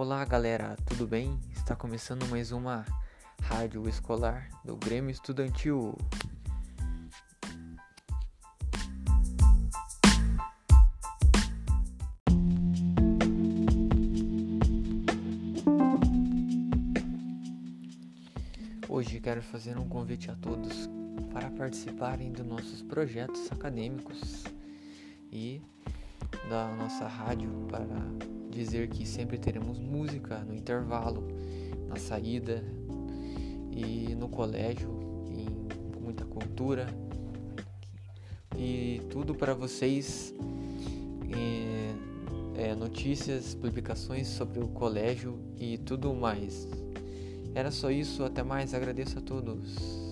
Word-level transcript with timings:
Olá 0.00 0.24
galera, 0.24 0.76
tudo 0.86 1.08
bem? 1.08 1.40
Está 1.52 1.74
começando 1.74 2.24
mais 2.28 2.52
uma 2.52 2.84
rádio 3.42 3.88
escolar 3.88 4.48
do 4.64 4.76
Grêmio 4.76 5.10
Estudantil. 5.10 5.92
Hoje 18.88 19.18
quero 19.18 19.42
fazer 19.42 19.76
um 19.76 19.88
convite 19.88 20.30
a 20.30 20.36
todos 20.36 20.88
para 21.32 21.50
participarem 21.50 22.30
dos 22.30 22.46
nossos 22.46 22.82
projetos 22.82 23.50
acadêmicos 23.50 24.44
e 25.32 25.60
da 26.48 26.68
nossa 26.76 27.08
rádio 27.08 27.50
para 27.68 28.37
dizer 28.58 28.88
que 28.88 29.06
sempre 29.06 29.38
teremos 29.38 29.78
música 29.78 30.38
no 30.40 30.54
intervalo, 30.54 31.28
na 31.88 31.96
saída 31.96 32.64
e 33.70 34.14
no 34.16 34.28
colégio, 34.28 34.88
com 35.94 36.00
muita 36.00 36.24
cultura 36.24 36.86
e 38.56 39.00
tudo 39.10 39.34
para 39.34 39.54
vocês. 39.54 40.34
É, 42.56 42.74
notícias, 42.74 43.54
publicações 43.54 44.26
sobre 44.26 44.58
o 44.58 44.66
colégio 44.66 45.38
e 45.56 45.78
tudo 45.78 46.12
mais. 46.12 46.66
Era 47.54 47.70
só 47.70 47.88
isso, 47.88 48.24
até 48.24 48.42
mais, 48.42 48.74
agradeço 48.74 49.20
a 49.20 49.22
todos. 49.22 50.07